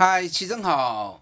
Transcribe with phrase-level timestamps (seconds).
[0.00, 1.20] 嗨，齐正好，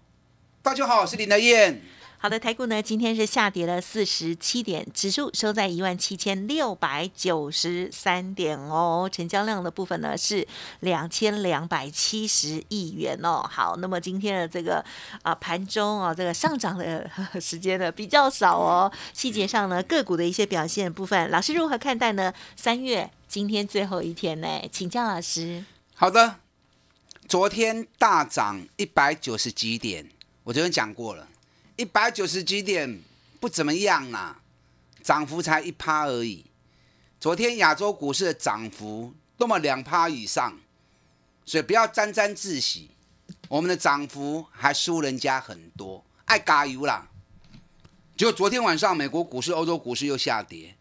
[0.61, 1.81] 大家好，我是林德燕。
[2.19, 10.47] 好的，台股呢今天是下跌了四十七点，指数收在一万七千六百九十三点哦，成交量的部分呢是
[10.81, 13.43] 两千两百七十亿元哦。
[13.49, 14.85] 好，那么今天的这个
[15.23, 17.09] 啊盘中啊这个上涨的
[17.41, 22.31] 时间呢比较少哦，细节上呢个股的一些表现部分，老师如何看待呢？
[22.55, 25.65] 三月今天最后一天呢，请教老师。
[25.95, 26.35] 好的。
[27.27, 30.09] 昨天大涨一百九十几点，
[30.45, 31.27] 我昨天讲过了，
[31.75, 33.01] 一百九十几点
[33.41, 34.39] 不怎么样啦，
[35.03, 36.45] 涨幅才一趴而已。
[37.19, 40.57] 昨天亚洲股市的涨幅多么两趴以上，
[41.45, 42.91] 所以不要沾沾自喜，
[43.49, 47.09] 我们的涨幅还输人家很多，爱加油啦！
[48.15, 50.77] 结果昨天晚上美国股市、欧洲股市又下跌，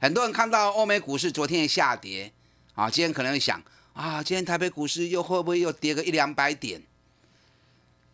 [0.00, 2.32] 很多人看到欧美股市昨天也下跌，
[2.74, 3.62] 啊，今天可能会想。
[3.94, 6.82] 啊，今天台北股市又会不会又跌个一两百点？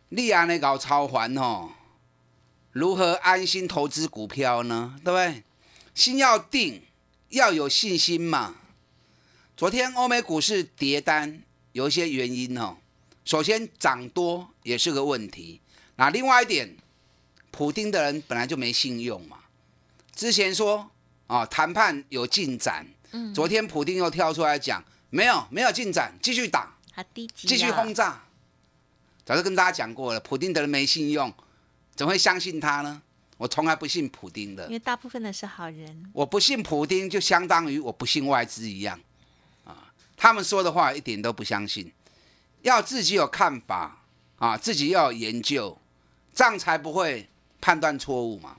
[0.09, 1.71] 利安那搞超环哦，
[2.73, 4.97] 如何安心投资股票呢？
[5.05, 5.45] 对不对？
[5.95, 6.83] 心要定，
[7.29, 8.57] 要有信心嘛。
[9.57, 12.79] 昨天欧美股市跌单有一些原因哦。
[13.25, 15.61] 首先涨多也是个问题。
[15.97, 16.77] 那另外一点，
[17.51, 19.39] 普丁的人本来就没信用嘛。
[20.15, 20.91] 之前说
[21.29, 22.87] 啊，谈判有进展。
[23.13, 23.33] 嗯。
[23.33, 24.83] 昨天普丁又跳出来讲。
[25.11, 26.77] 没有，没有进展，继续打，
[27.35, 28.23] 继续轰炸。
[29.25, 31.33] 早就跟大家讲过了，普丁的人没信用，
[31.95, 33.03] 怎么会相信他呢？
[33.37, 36.11] 我从来不信普丁的，因为大部分的是好人。
[36.13, 39.01] 我不信普丁，就相当于我不信外资一样
[39.65, 39.93] 啊。
[40.17, 41.93] 他们说的话一点都不相信，
[42.63, 44.03] 要自己有看法
[44.39, 45.79] 啊，自己要有研究，
[46.35, 47.29] 这样才不会
[47.61, 48.57] 判断错误嘛。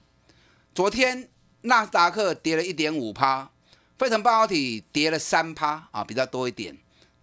[0.73, 1.29] 昨天
[1.61, 3.51] 纳斯达克跌了一点五趴。
[3.99, 6.77] 费城半导体跌了三趴啊，比较多一点。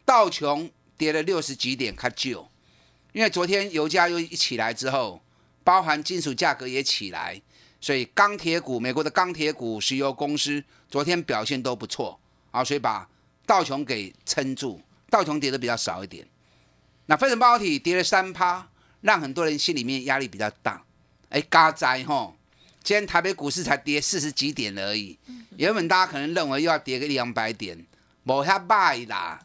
[0.05, 2.47] 道琼跌了六十几点，看旧。
[3.15, 5.23] 因为昨天油价又一起来之后，
[5.65, 7.41] 包含金属价格也起来，
[7.81, 12.21] 所以钢铁股、美国的钢铁股、石油公司昨天表现都不错
[12.51, 13.09] 啊，所以把
[13.47, 14.79] 道琼给撑住。
[15.09, 16.29] 道琼跌的比较少一点。
[17.07, 18.69] 那飞腾半导体跌了三趴，
[19.01, 20.85] 让很多人心里面压力比较大。
[21.31, 22.36] 哎，嘎哉吼！
[22.87, 25.19] 今天台北股市才跌四十几点而已。
[25.57, 27.85] 原本大家可能认为又要跌个两百点，
[28.25, 29.45] 冇遐卖啦，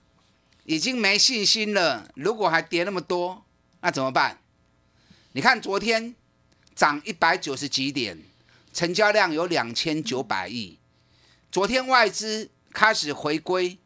[0.64, 2.08] 已经没信心了。
[2.14, 3.44] 如果还跌那么多，
[3.80, 4.38] 那怎么办？
[5.32, 6.14] 你看昨天
[6.76, 8.22] 涨一百九十几点，
[8.72, 10.78] 成交量有两千九百亿。
[11.52, 13.80] 昨天外资开始回归，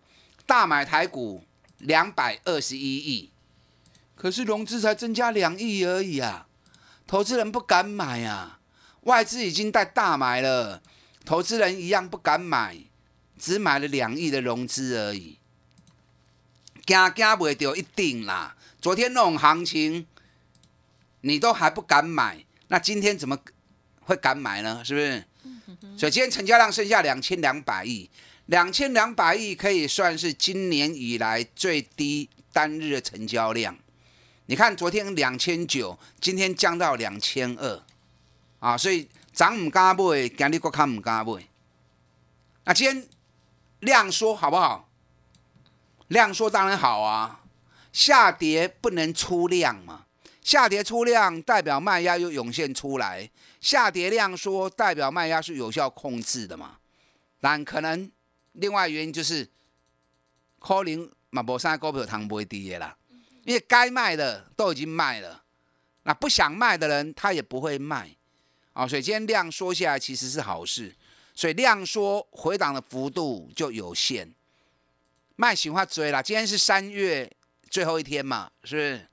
[0.46, 1.46] 大买台股
[1.78, 3.32] 两百二十一亿，
[4.16, 6.48] 可是融资才增加两亿而已啊，
[7.08, 8.55] 投资人不敢买啊，
[9.06, 10.84] 外资已经在大买了。
[11.24, 12.78] 投资人一样不敢买，
[13.40, 15.40] 只买了两亿的融资而已，
[16.86, 18.56] 惊惊不会掉一定啦。
[18.80, 20.06] 昨天那种行情，
[21.22, 23.40] 你都还不敢买，那今天怎么
[24.02, 24.84] 会敢买呢？
[24.86, 25.26] 是不是？
[25.98, 28.08] 所以今天成交量剩下两千两百亿，
[28.46, 33.76] 两千两百亿可以算是今年以来最低单日的成交量。
[34.46, 37.84] 你看昨天两千九，今天降到两千二，
[38.66, 39.08] 啊，所以。
[39.36, 41.46] 涨唔敢买，今日国看唔敢买。
[42.64, 43.06] 那今天
[43.82, 44.90] 量缩好不好？
[46.08, 47.42] 量缩当然好啊。
[47.92, 50.06] 下跌不能出量嘛，
[50.42, 56.78] 下跌出量代表卖压又涌现出来，下跌量缩代表卖压是有效控制的嘛。
[57.42, 58.10] 但可能
[58.54, 59.46] 另外原因就是
[60.60, 62.96] 可能马博山股票通买低的啦，
[63.44, 65.44] 因为该卖的都已经卖了，
[66.04, 68.16] 那不想卖的人他也不会卖。
[68.76, 70.94] 啊，所以今天量缩下来其实是好事，
[71.34, 74.36] 所以量缩回档的幅度就有限。
[75.38, 77.32] 卖喜欢追啦，今天是三月
[77.70, 79.08] 最后一天嘛，是不是？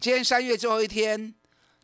[0.00, 1.34] 今天三月最后一天，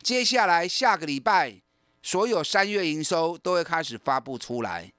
[0.02, 1.60] 接下来下个礼拜
[2.02, 4.90] 所有三月营收都会开始发布出来。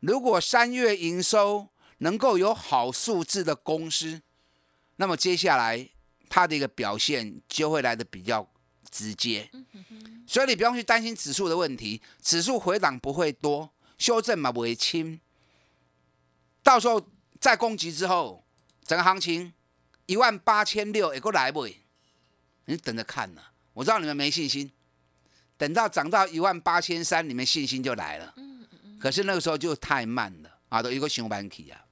[0.00, 1.68] 如果三月营收
[1.98, 4.22] 能够有好数字的公司，
[4.96, 5.86] 那么接下来
[6.30, 8.48] 它的一个表现就会来的比较
[8.90, 9.50] 直接。
[10.26, 15.20] 所以你不用去担心指数的问题，指数回档不会多，修正嘛不会轻。
[16.62, 17.08] 到时候
[17.40, 18.44] 再攻击之后，
[18.84, 19.52] 整个行情
[20.06, 21.66] 一万八千六也够来不？
[22.66, 23.42] 你等着看呢。
[23.72, 24.70] 我知道你们没信心，
[25.56, 28.34] 等到涨到一万八千三，你们信心就来了。
[29.00, 31.86] 可是那个时候就太慢了啊，都一个熊板体啊。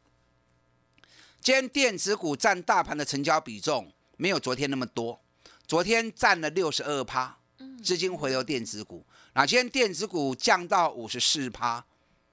[1.40, 5.22] 今天电子股占大盘的成交比重没有昨天那么多，
[5.66, 7.36] 昨天占了六十二趴，
[7.82, 9.04] 资金回流电子股。
[9.32, 11.84] 那今天电子股降到五十四趴，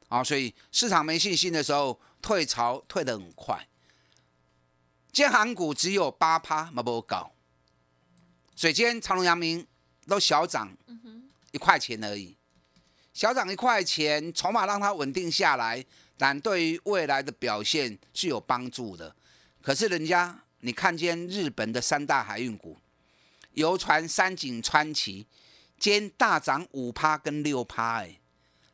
[0.07, 3.67] 啊，所以市场没信心的时候，退潮退得很快。
[5.11, 7.31] 今天韩股只有八趴，没不高。
[8.55, 9.65] 所以今天长隆、阳明
[10.07, 10.71] 都小涨
[11.51, 12.37] 一块钱而已，
[13.13, 15.83] 小涨一块钱，筹码让它稳定下来。
[16.15, 19.15] 但对于未来的表现是有帮助的。
[19.59, 22.77] 可是人家，你看见日本的三大海运股，
[23.53, 25.27] 游船三井、川崎，
[25.79, 28.19] 今天大涨五趴跟六趴，哎，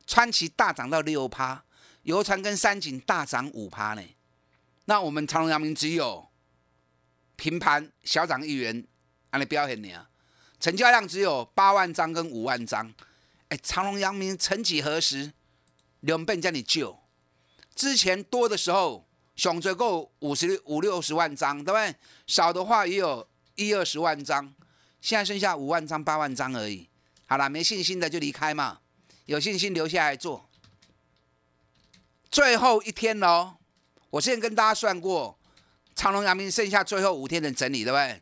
[0.08, 1.64] 川崎大涨到六趴，
[2.04, 4.02] 游船跟三井大涨五趴呢。
[4.86, 6.30] 那我们长隆、阳明只有
[7.36, 8.86] 平盘小涨一元，
[9.32, 10.10] 按你表现你啊，
[10.60, 12.94] 成交量只有八万张跟五万张。
[13.50, 15.34] 哎，长隆、阳明曾几何时
[16.00, 16.98] 两倍叫你救？
[17.76, 21.96] 之前多的时候，熊追够五十六五六十万张，对不对？
[22.28, 24.54] 少的话也有一二十万张，
[25.02, 26.88] 现在剩下五万张、八万张而已。
[27.26, 28.80] 好了，没信心的就离开嘛，
[29.26, 30.50] 有信心留下来做。
[32.32, 33.56] 最后一天喽，
[34.10, 35.38] 我之前跟大家算过，
[35.96, 38.22] 长隆、阳明剩下最后五天的整理，对不对？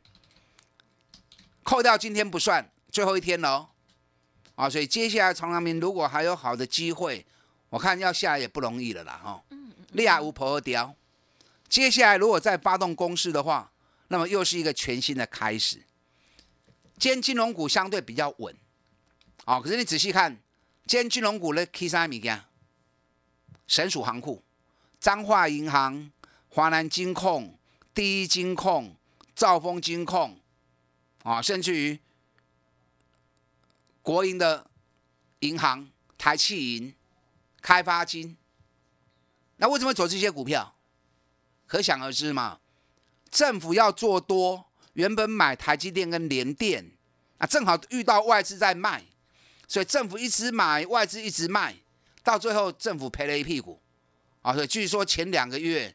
[1.64, 3.70] 扣掉今天不算，最后一天喽。
[4.56, 7.26] 啊，所以接下来长隆、阳明如果还有好的机会。
[7.70, 9.44] 我看要下来也不容易了啦，哈！
[9.92, 10.96] 利亚无婆雕，
[11.68, 13.70] 接下来如果再发动攻势的话，
[14.08, 15.84] 那么又是一个全新的开始。
[17.00, 18.56] 今天金融股相对比较稳，
[19.46, 20.36] 哦，可是你仔细看，
[20.86, 22.46] 今天金融股的 K 三米干，
[23.68, 24.44] 神属行库、
[25.00, 26.12] 彰化银行、
[26.50, 27.58] 华南金控、
[27.94, 28.96] 第一金控、
[29.36, 30.40] 兆丰金控，
[31.24, 32.00] 啊，甚至于
[34.02, 34.70] 国营的
[35.40, 36.94] 银行台气银。
[37.60, 38.38] 开发金，
[39.58, 40.74] 那为什么走这些股票？
[41.66, 42.60] 可想而知嘛。
[43.30, 46.92] 政府要做多，原本买台积电跟联电，
[47.38, 49.06] 啊，正好遇到外资在卖，
[49.68, 51.76] 所以政府一直买，外资一直卖，
[52.24, 53.80] 到最后政府赔了一屁股。
[54.42, 55.94] 啊，所以据说前两个月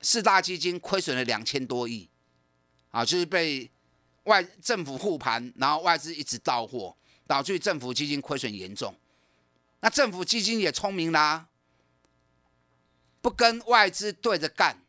[0.00, 2.08] 四大基金亏损了两千多亿，
[2.90, 3.70] 啊，就是被
[4.24, 6.96] 外政府护盘，然后外资一直到货，
[7.28, 8.92] 导致政府基金亏损严重。
[9.80, 11.46] 那政府基金也聪明啦，
[13.20, 14.82] 不跟外资对着干，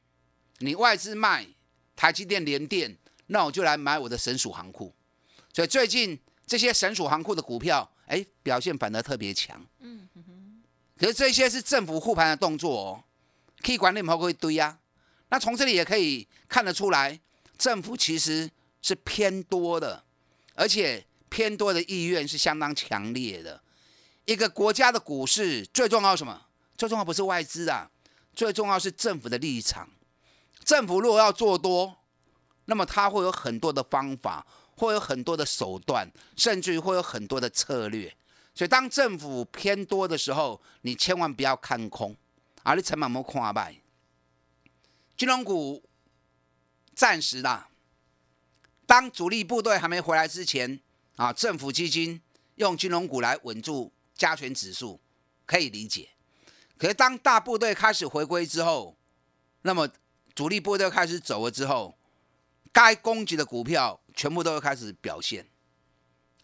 [0.57, 1.45] 你外资卖
[1.95, 2.97] 台积电、联电，
[3.27, 4.93] 那我就来买我的神属行库。
[5.53, 9.65] 所以最近这些神属行库的股票，哎，表现反而特别强。
[9.79, 10.63] 嗯哼。
[10.97, 13.03] 可是这些是政府护盘的动作哦，
[13.61, 14.79] 可以管理们会堆呀。
[15.29, 17.19] 那从这里也可以看得出来，
[17.57, 18.49] 政府其实
[18.81, 20.03] 是偏多的，
[20.53, 23.61] 而且偏多的意愿是相当强烈的。
[24.25, 26.47] 一个国家的股市最重要什么？
[26.77, 27.89] 最重要不是外资啊，
[28.33, 29.89] 最重要是政府的立场。
[30.65, 31.95] 政府如果要做多，
[32.65, 34.45] 那么它会有很多的方法，
[34.75, 38.13] 会有很多的手段，甚至于会有很多的策略。
[38.53, 42.15] 所以当政府偏多的时候，你千万不要看空，
[42.63, 43.75] 而你成本莫看败。
[45.15, 45.83] 金融股
[46.93, 47.69] 暂时啦，
[48.85, 50.79] 当主力部队还没回来之前
[51.15, 52.21] 啊，政府基金
[52.55, 53.93] 用金融股来稳住。
[54.17, 54.97] 加权指数
[55.45, 56.07] 可以理解，
[56.77, 58.95] 可是当大部队开始回归之后，
[59.63, 59.89] 那么
[60.35, 61.97] 主力部队开始走了之后，
[62.73, 65.47] 该攻击的股票全部都会开始表现。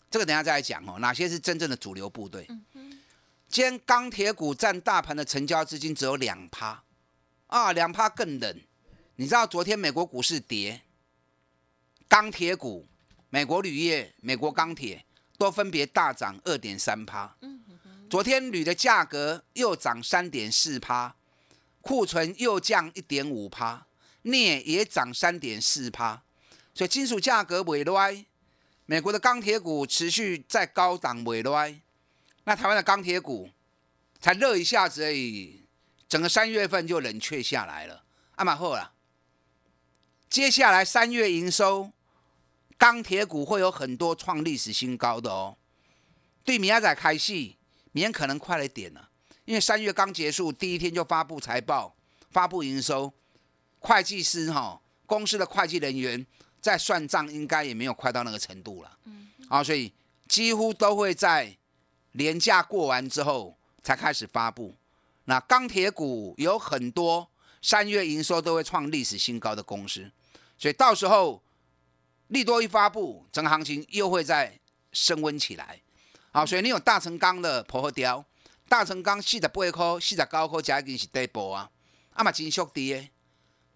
[0.10, 2.48] 这个等下再来讲哦，哪些是真正的主流部队？
[3.50, 6.84] 今天钢铁股占大盘的成交资金只有两趴
[7.48, 8.62] 啊，两趴更冷。
[9.18, 10.82] 你知道昨天美国股市跌，
[12.08, 12.88] 钢铁股、
[13.30, 15.06] 美国铝业、美国钢铁
[15.38, 17.36] 都分别大涨二点三趴。
[18.10, 21.16] 昨天铝的价格又涨三点四趴，
[21.82, 23.88] 库存又降一点五趴，
[24.22, 26.24] 镍也涨三点四趴，
[26.74, 28.26] 所以金属价格萎歪。
[28.86, 31.82] 美国的钢铁股持续在高档萎歪，
[32.44, 33.50] 那台湾的钢铁股
[34.20, 35.64] 才热一下子而已，
[36.08, 38.04] 整个三月份就冷却下来了。
[38.36, 38.94] 阿马赫了，
[40.30, 41.92] 接下来三月营收，
[42.78, 45.58] 钢铁股会有很多创历史新高的哦。
[46.44, 47.58] 对明仔开戏。
[47.94, 49.10] 明天可能快了一点了，
[49.52, 51.94] 因为三月刚结束，第一天就发布财报、
[52.30, 53.12] 发布营收，
[53.80, 56.26] 会计师哈公司的会计人员
[56.62, 58.98] 在算账，应该也没有快到那个程度了。
[59.04, 59.92] 嗯，啊，所以
[60.26, 61.54] 几乎都会在
[62.14, 64.74] 年假过完之后才开始发布。
[65.26, 67.30] 那钢铁股有很多
[67.62, 70.10] 三月营收都会创历史新高的公司，
[70.58, 71.44] 所以到时候
[72.30, 74.58] 利多一发布，整个行情又会再
[74.94, 75.82] 升温起来。
[76.32, 78.24] 好，所以你有大成钢的婆和雕，
[78.72, 81.70] 大成钢四十八块、四十九块，加已经是底部啊，
[82.14, 83.06] 啊嘛真俗低的。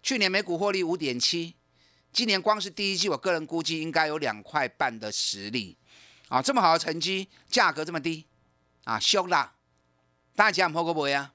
[0.02, 1.54] 去年每股获利五点七，
[2.14, 5.76] 今年光是第一季，我个人估计应该有两块半的实力。
[6.28, 8.24] 啊，这么好的成绩，价格这么低，
[8.84, 9.52] 啊，凶啦！
[10.34, 11.34] 大家唔好过买啊！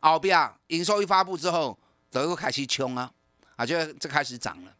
[0.00, 1.78] 后边营收一发布之后，
[2.10, 3.10] 德国开始冲啊，
[3.56, 4.76] 啊，就这开始涨了。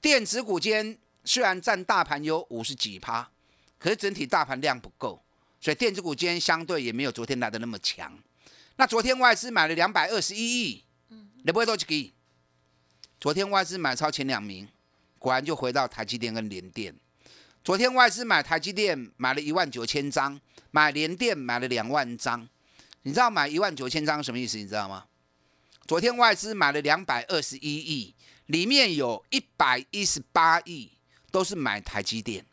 [0.00, 3.30] 电子股间虽然占大盘有五十几趴，
[3.78, 5.22] 可是整体大盘量不够，
[5.64, 8.12] 所以电子股今天相对也没有昨天来的那么强。
[8.76, 10.84] 那昨天外资买了两百二十一亿，
[11.42, 12.12] 你不会多几个亿？
[13.18, 14.68] 昨天外资买超前两名，
[15.18, 16.94] 果然就回到台积电跟联电。
[17.62, 20.38] 昨天外资买台积电买了一万九千张，
[20.70, 22.46] 买联电买了两万张。
[23.00, 24.58] 你知道买一万九千张什么意思？
[24.58, 25.06] 你知道吗？
[25.86, 30.92] 昨天外资买了两百二十一亿，里面有一百一十八亿
[31.30, 32.44] 都是买台积电，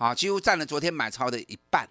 [0.00, 1.86] 啊，几乎占了昨天买超的一半。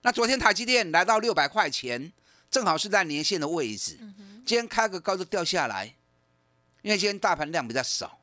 [0.00, 2.10] 那昨天台积电来到六百块钱，
[2.50, 3.98] 正好是在年线的位置。
[4.46, 5.94] 今天开个高就掉下来，
[6.80, 8.18] 因为今天大盘量比较少。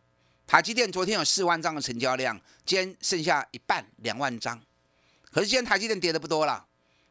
[0.48, 4.60] 台积电昨天有四万张的成交量，今天剩下一半两万张。
[5.30, 6.66] 可是今天台积电跌的不多了，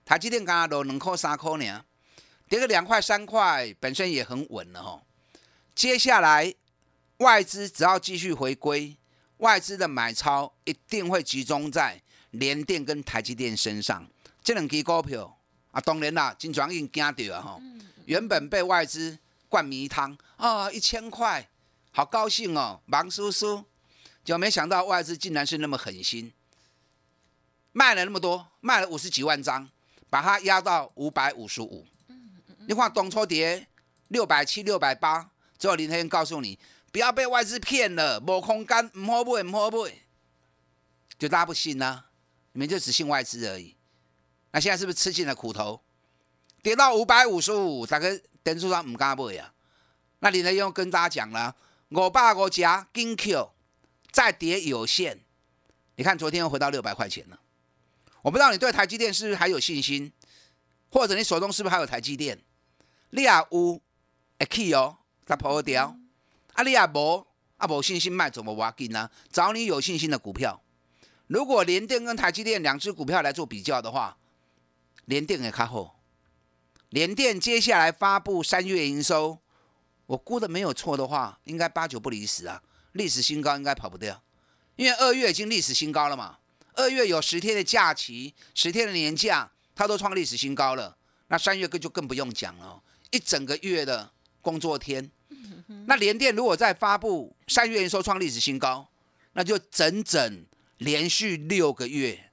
[0.05, 1.85] 台积电刚刚都两块三块呢，
[2.49, 5.01] 跌个两块三块，本身也很稳了哈。
[5.77, 6.53] 接下来
[7.19, 8.97] 外资只要继续回归，
[9.45, 14.09] 外资的买超一定会集中在联电跟台积电身上。
[14.43, 15.39] 这两支股票
[15.71, 17.61] 啊，当然啦，金转印惊到啊哈，
[18.07, 19.19] 原本被外资
[19.51, 21.47] 灌迷汤啊，一千块。
[21.93, 23.63] 好高兴哦，王叔叔，
[24.25, 26.33] 就没想到外资竟然是那么狠心，
[27.73, 29.69] 卖了那么多，卖了五十几万张，
[30.09, 31.87] 把它压到五百五十五。
[32.67, 33.69] 你看东初跌
[34.09, 36.59] 六百七、六百八，之后林天告诉你，
[36.95, 39.93] 不要被外资骗了，没空干，唔好买，唔好买，
[41.19, 42.05] 就大家不信呢，
[42.53, 43.75] 你们就只信外资而已。
[44.53, 45.83] 那现在是不是吃尽了苦头？
[46.63, 49.53] 跌到五百五十五，大概等数上唔敢买呀。
[50.21, 51.57] 那林天又跟大家讲了。
[51.89, 53.51] 我爸我家金 Q
[54.13, 55.19] 再跌有限，
[55.97, 57.41] 你看昨天又回到六百块钱了。
[58.23, 60.13] 我不知道你对台积电是不是还有信心，
[60.93, 62.41] 或者你手中是不是还有台积电？
[63.11, 63.83] 你也有
[64.39, 65.99] 会去哦，它破掉。
[66.55, 69.11] 啊，你也无啊，无信心卖怎么挖紧呢？
[69.31, 70.63] 找你有信心的股票。
[71.27, 74.17] 如果联电跟台积电两只股票来做比较的话，
[75.05, 76.01] 联电也看好。
[76.91, 79.39] 联电接下来发布三月营收。
[80.07, 84.23] 我估的没有错的话，应该八九不离十啊，历史新高应该跑不掉，
[84.77, 86.39] 因为二月已经历史新高了嘛。
[86.75, 90.99] 二月有十天的假期，十天的年假，它都创历史新高了。
[91.29, 95.11] 那三月更就更不用讲了，一整个月的工作天。
[95.87, 98.89] 那联电如果再发布三月营收创历史新高，
[99.33, 100.45] 那就整整
[100.79, 102.31] 连续六个月，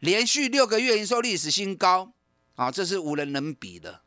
[0.00, 2.12] 连续六个月营收历史新高
[2.56, 4.00] 啊，这是无人能比的。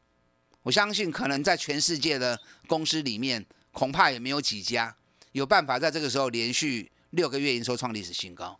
[0.63, 4.96] 我相信，可能在全世界的公司里面，恐怕也没有几家
[5.32, 8.60] 有办法在这个时候连续六个月营收创历史新高。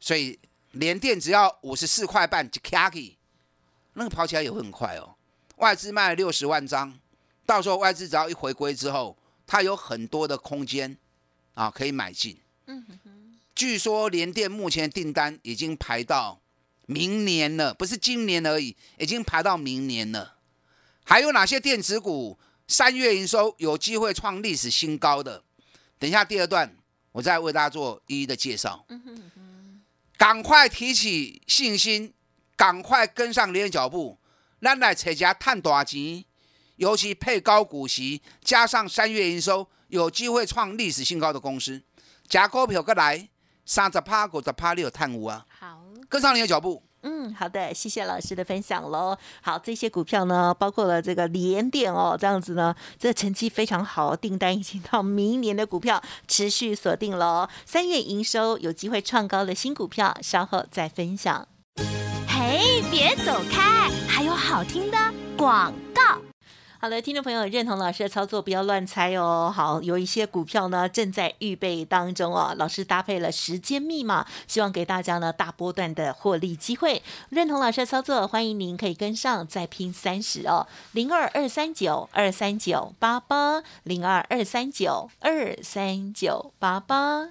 [0.00, 0.38] 所以，
[0.72, 3.16] 联电只要五十四块半就 k
[3.94, 5.16] 那个跑起来也会很快哦。
[5.56, 6.98] 外资卖了六十万张，
[7.48, 10.94] 到时候外资只要一回归之后，它有很多的空间
[11.54, 12.38] 啊可以买进。
[12.66, 13.38] 嗯哼。
[13.54, 16.42] 据说联电目前订单已经排到
[16.84, 20.36] 明年了，不是今年而已，已经排到明年了。
[21.04, 25.22] 还有哪些电子股三月营收有机会创历史新高？
[25.22, 25.42] 的，
[25.98, 26.76] 等一下第二段
[27.12, 28.84] 我再为大家做一一的介绍。
[30.18, 32.12] 赶快提起信心，
[32.54, 34.18] 赶快跟上联脚步，
[34.60, 36.24] 咱来扯家探大钱，
[36.78, 41.28] 尤其配高股息，加上三月营收有机会创历史新高。
[41.32, 41.82] 的公司，
[42.26, 43.28] 加股票过来，
[43.66, 45.44] 三十趴、五十趴，你有探五啊？
[45.60, 46.82] 好，跟上你的脚步。
[47.02, 49.16] 嗯，好的，谢谢老师的分享喽。
[49.40, 57.48] 好，这些股票呢，包括了这个联电哦，这样子呢，这成绩非常好，订单已经到明年的股票持续锁定喽。
[57.66, 61.46] 三月营收有机会创高的新股票，稍后再分享。
[62.26, 64.98] 嘿，别走开，还有好听的
[65.36, 66.18] 广告。
[66.80, 69.52] 好的，听众朋友，认同老师的操作，不要乱猜哦。
[69.52, 72.54] 好，有一些股票呢正在预备当中哦。
[72.56, 77.02] 老师搭配了时间密码，希望给大家呢大波段的获利机会。
[77.30, 80.68] 认同老师的操作，欢迎您可以跟上，再拼三十哦。
[80.92, 87.30] 零二二三九二三九八八，零二二三九二三九八八。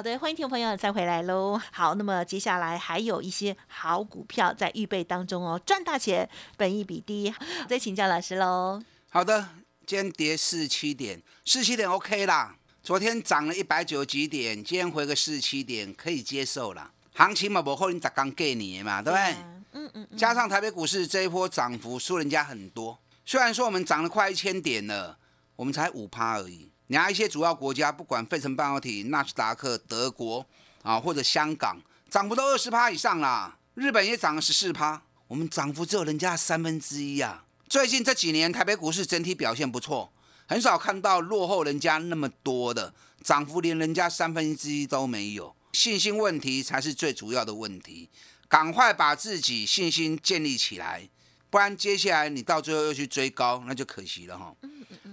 [0.00, 1.60] 好的，欢迎听众朋友再回来喽。
[1.72, 6.26] 好，那么接下来还有一些好股票在预备当中哦，赚大钱，
[6.56, 7.30] 本益比低。
[7.68, 8.82] 再请教老师喽。
[9.10, 9.46] 好的，
[9.84, 12.56] 今天跌四七点，四七点 OK 啦。
[12.82, 16.90] 昨天涨了一百九几点，今天回个四七点可以接受啦。
[17.12, 19.36] 行情嘛，不可能砸刚给你嘛，对不对？
[19.72, 25.18] 嗯嗯，加上台北股市这一波涨幅输人家很多，虽然说我们涨了快一千点了，
[25.56, 26.69] 我们才五趴而已。
[26.90, 30.44] 你看一些主要国家，不管费城半导体、纳斯达克、德国
[30.82, 31.80] 啊，或者香港，
[32.10, 33.56] 涨幅都二十趴以上啦。
[33.74, 37.44] 日本也涨了十四趴，我们涨幅只有人家三分之一啊。
[37.68, 40.12] 最近这几年台北股市整体表现不错，
[40.48, 42.92] 很少看到落后人家那么多的
[43.22, 45.54] 涨幅，连人家三分之一都没有。
[45.72, 48.08] 信心问题才是最主要的问题，
[48.48, 51.08] 赶快把自己信心建立起来，
[51.50, 54.54] 不然接下来你到最后又去追高，那就可惜了哈。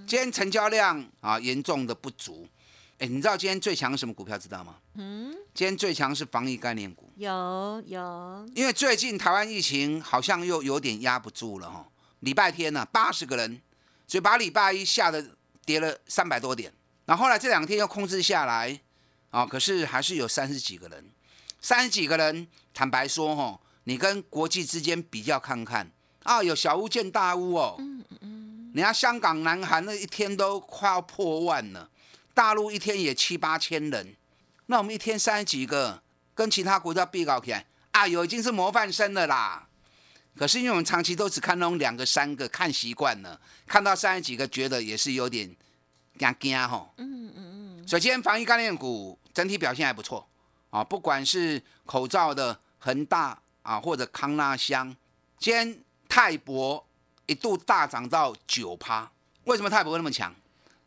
[0.06, 2.48] 今天成交量啊严重的不足，
[3.00, 4.76] 哎，你知道今天最强什么股票知道吗？
[4.94, 11.86] 嗯，今天最强是防疫概念股，有有，因为最近台湾疫情好像又有点压不住了哈。
[12.22, 13.62] 礼拜天呢、八十个人，
[14.08, 16.72] 所以把礼拜一吓得跌了三百多点，
[17.06, 18.80] 然后后来这两天又控制下来，
[19.32, 21.10] 啊，可是还是有三十几个人，
[21.60, 25.92] 三十几个人，坦白说哈，你跟国际之间比较看看
[26.28, 27.78] 啊，有小巫见大巫哦。
[27.80, 31.90] 嗯嗯嗯，人家香港、南韩那一天都快要破万了，
[32.34, 34.14] 大陆一天也七八千人，
[34.66, 36.04] 那我们一天三十几个，
[36.36, 39.66] 跟其他国家比较起来，啊，有已经是模范生了啦。
[40.36, 45.56] 可是因为我们长期都只看那种两个、三个，看习惯了，看到三十几个，觉得也是有点
[46.20, 46.94] 惊惊吼。
[46.98, 50.28] 嗯嗯嗯，首先防疫概念股整体表现还不错
[50.72, 54.94] 啊，不管是口罩的恒大啊，或者康纳香，
[55.40, 55.80] 今天
[56.18, 56.84] 泰博
[57.28, 59.08] 一度大涨到九趴。
[59.44, 60.34] 为什么泰博会那么强？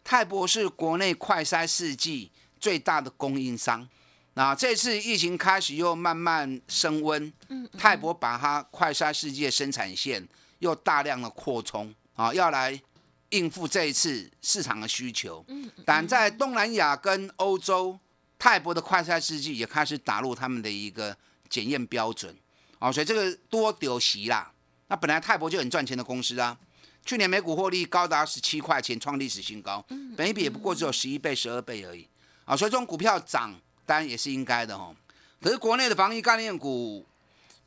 [0.03, 3.89] 泰博是国内快筛试剂最大的供应商。
[4.35, 7.33] 那这次疫情开始又慢慢升温，
[7.79, 12.83] 泰博把它快筛试剂的生产线又大量的扩充啊，要来
[13.29, 15.47] 应付这一次市场的需求。
[15.87, 17.97] 但在东南亚跟欧洲，
[18.37, 21.17] 泰博的快筛试剂也开始打入他们的一个
[21.49, 22.37] 检验标准
[22.81, 24.51] 啊，所以这个多丢席啦。
[24.91, 26.59] 那本来泰博就很赚钱的公司啊，
[27.07, 32.09] 去年每股获利高达十七块钱，创历史新高，本一比也不过只有十一倍、十二倍而已
[32.45, 33.55] 啊，所以这种股票涨
[33.87, 34.95] 当然也是应该的哦。
[35.41, 37.07] 可是国内的防疫概念股，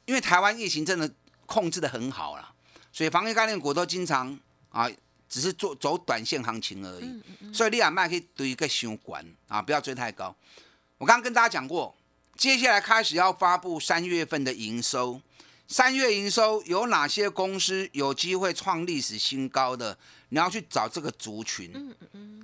[0.05, 1.09] 因为台湾疫情真的
[1.45, 2.53] 控制的很好啦，
[2.91, 4.38] 所以防疫概念股都经常
[4.69, 4.89] 啊，
[5.29, 7.53] 只是做走短线行情而已。
[7.53, 10.36] 所以利亚麦可以堆一个相关啊，不要追太高。
[10.97, 11.95] 我刚刚跟大家讲过，
[12.36, 15.21] 接下来开始要发布三月份的营收，
[15.67, 19.97] 三月营收有哪些公司有机会创历史新高的？
[20.30, 21.95] 你要去找这个族群。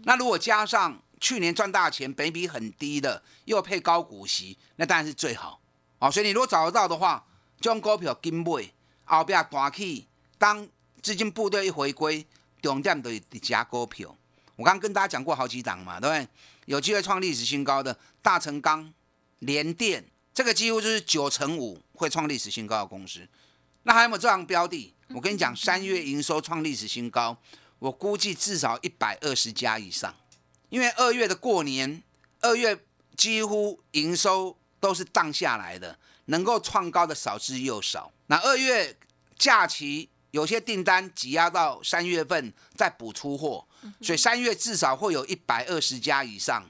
[0.03, 5.59] 那如果加上去年赚大钱、本比很低的，又配高股息，那当然是最好。
[5.99, 7.25] 哦，所以你如果找得到的话，
[7.59, 8.71] 就用股票跟买，
[9.05, 10.67] 后边大起，当
[11.01, 12.25] 资金部队一回归，
[12.61, 14.15] 重点就是加股票。
[14.55, 16.27] 我刚刚跟大家讲过好几档嘛，对不对？
[16.65, 18.93] 有机会创历史新高的大成钢、
[19.39, 20.05] 联电，
[20.39, 23.27] 这个几乎就是九成五会创历史新高的公司。
[23.83, 24.93] 那还有没有这样标的？
[25.09, 27.37] 我跟你讲，三月营收创历史新高，
[27.77, 30.15] 我估计至少一百二十家以上。
[30.69, 32.01] 因为二月的过年，
[32.39, 32.79] 二月
[33.17, 38.09] 几乎营收都是荡下来的，能够创高的少之又少。
[38.27, 38.95] 那二月
[39.37, 43.67] 假期有些订单挤压到三月份再补出货，
[44.01, 46.63] 所以三月至少会有一百二十家以上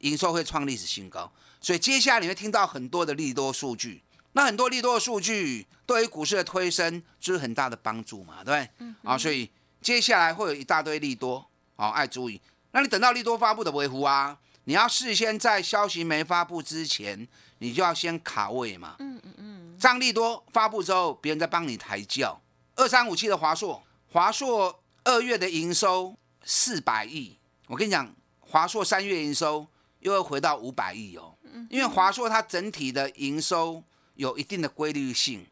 [0.00, 1.32] 营收会创历史新高。
[1.60, 8.94] 所以接下来你会听到很多的利多数据，那很多利多的数据对于股市的推升就是很大的帮助嘛，对不对？
[9.02, 11.44] 啊，所以接下来会有一大堆利多，
[11.76, 12.40] 好，爱注意。
[12.70, 17.26] 那你等到利多发布的维护啊，你要事先在消息没发布之前，
[17.58, 18.96] 你就要先卡位嘛。
[18.98, 19.78] 嗯嗯嗯。
[19.78, 22.40] 张利多发布之后，别人再帮你抬轿。
[22.76, 29.66] 二三五七的华硕，华硕二月的营收四百亿，我跟你讲，华硕三月营收
[30.00, 31.34] 又会回到五百亿哦。
[31.70, 33.82] 因为华硕它整体的营收
[34.14, 35.46] 有一定的规律性，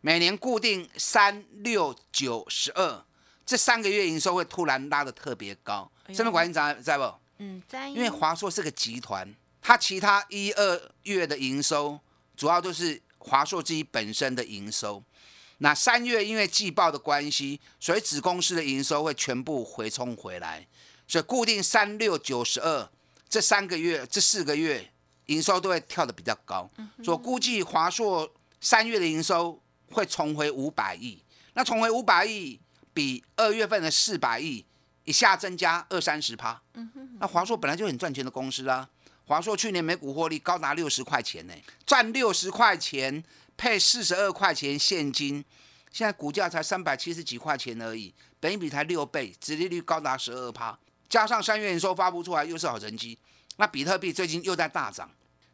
[0.00, 3.04] 每年固定三六九十二
[3.44, 5.90] 这三个月营收会突然拉的特别高。
[6.04, 7.14] 哎呦上面管理长在不？
[7.38, 11.98] 嗯，在因为华硕是个集团，它其他一二月的营收
[12.36, 15.02] 主要都是华硕自己本身的营收。
[15.58, 20.66] 那三月因为季报的关系，所以子公司的营收会全部回冲回来，
[21.06, 22.88] 所以固定三六九十二
[23.28, 24.91] 这三个月、这四个月
[25.32, 26.70] 营收都会跳得比较高，
[27.02, 31.22] 所以估计华硕三月的营收会重回五百亿。
[31.54, 32.60] 那重回五百亿，
[32.94, 34.64] 比二月份的四百亿
[35.04, 36.60] 一下增加二三十趴。
[37.18, 38.88] 那华硕本来就很赚钱的公司啊，
[39.26, 43.22] 华硕去年每股获利高达六十块钱呢，赚六十块钱
[43.56, 45.44] 配四十二块钱现金，
[45.92, 53.18] 现在股价才三百七十几块钱而已，本益比才六倍，殖利率高达十二趴，加上三月营收发布出来又是好成绩，
[53.56, 55.10] 那比特币最近又在大涨，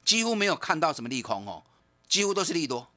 [0.08, 1.62] 几乎没有看到什么利空哦，
[2.08, 2.90] 几乎都是利多。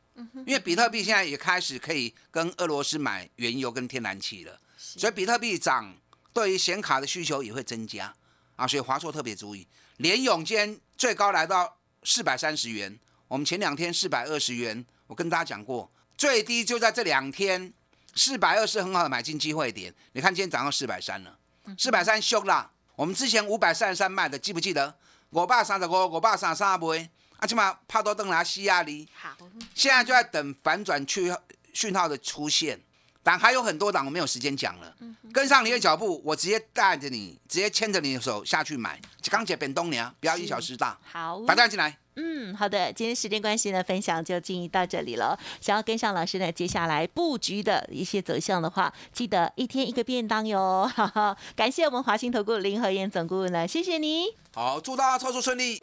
[0.46, 5.94] 因为比特币现在也开始可以跟俄罗斯买原油跟天然气了，所以比特币涨，
[6.32, 8.14] 对于显卡的需求也会增加
[8.56, 12.98] 啊，所以华硕特别注意，联永今天最高来到四百三十元，
[13.28, 17.74] 我们前两天四百二十元，我跟大家讲过，最低就在这两天，
[18.16, 21.38] 四百二是很好的买进机会点，你看今天涨到四百三了，
[21.78, 24.96] 四百三凶啦，我们之前五百三十三卖的，记不记得？
[25.32, 29.08] 五百三十五、五百三十三卖，啊，起码帕多登拿西亚里。
[29.14, 29.36] 好，
[29.74, 31.34] 现在就在等反转去
[31.74, 32.80] 讯号的出现，
[33.24, 34.94] 但还有很多档我没有时间讲了。
[35.34, 39.00] 跟上你的脚步，我直接带着你，直接牵着你的手下去买。
[39.30, 41.98] 钢铁本东娘，不要因小失大，好，把带进来。
[42.16, 45.38] 嗯，好的，今天时间关系呢，分享就进行到这里了。
[45.60, 50.90] 想要跟上老师呢，接下来布局的一些走向的话，记得一天一个便当哟。
[50.94, 54.26] 哈哈，感谢我们华兴投顾林和燕总顾问呢，谢谢你。
[54.54, 55.80] 好，祝大家操作顺利。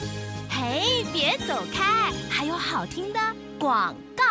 [0.50, 3.20] 嘿，别走开，还有好听的
[3.58, 4.24] 广告。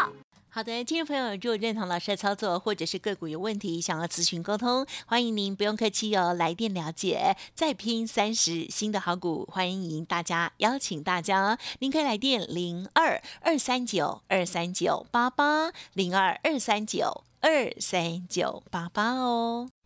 [0.58, 7.38] 好的，听众朋友，如果认同老师的操作，或者是个股有问题想要咨询沟通，欢迎您不用客气哦，来电了解。
[7.54, 19.70] 再拼三十新的好股，欢迎大家，邀请大家，您可以来电零二二三九二三九八八零二二三九二三九八八哦。